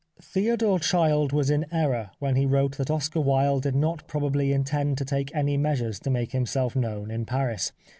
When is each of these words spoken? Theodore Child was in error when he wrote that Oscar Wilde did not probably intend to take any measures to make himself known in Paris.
Theodore 0.19 0.79
Child 0.79 1.31
was 1.31 1.51
in 1.51 1.67
error 1.71 2.09
when 2.17 2.35
he 2.35 2.47
wrote 2.47 2.77
that 2.79 2.89
Oscar 2.89 3.21
Wilde 3.21 3.61
did 3.61 3.75
not 3.75 4.07
probably 4.07 4.51
intend 4.51 4.97
to 4.97 5.05
take 5.05 5.29
any 5.35 5.57
measures 5.57 5.99
to 5.99 6.09
make 6.09 6.31
himself 6.31 6.75
known 6.75 7.11
in 7.11 7.23
Paris. 7.23 7.71